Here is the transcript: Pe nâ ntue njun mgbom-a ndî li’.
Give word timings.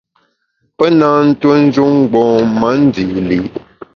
Pe 0.77 0.85
nâ 0.99 1.09
ntue 1.27 1.53
njun 1.65 1.91
mgbom-a 2.03 2.69
ndî 2.83 3.05
li’. 3.29 3.39